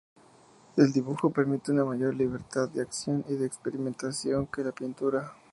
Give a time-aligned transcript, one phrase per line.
[0.77, 5.33] El dibujo permite una mayor libertad de acción y de experimentación que la pintura.